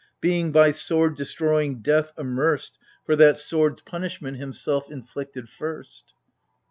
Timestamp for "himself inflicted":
4.37-5.47